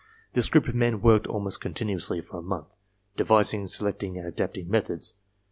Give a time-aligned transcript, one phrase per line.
[0.33, 2.75] This group of men worked almost continuously for a month,
[3.15, 5.19] devising, se lecting and adapting methods.